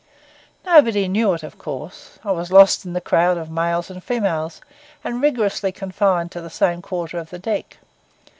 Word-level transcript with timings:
Nobody 0.65 1.07
knew 1.07 1.31
it, 1.35 1.43
of 1.43 1.59
course. 1.59 2.17
I 2.23 2.31
was 2.31 2.51
lost 2.51 2.85
in 2.85 2.93
the 2.93 2.99
crowd 3.01 3.37
of 3.37 3.51
males 3.51 3.91
and 3.91 4.03
females, 4.03 4.59
and 5.03 5.21
rigorously 5.21 5.71
confined 5.71 6.31
to 6.31 6.41
the 6.41 6.49
same 6.49 6.81
quarter 6.81 7.19
of 7.19 7.29
the 7.29 7.37
deck. 7.37 7.77